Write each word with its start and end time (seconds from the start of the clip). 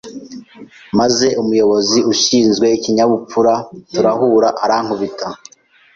maze 0.99 1.27
umuyobozi 1.41 1.99
ushinzwe 2.11 2.65
ikinyabupfura 2.77 3.53
turahura 3.93 4.49
arankubita 4.63 5.27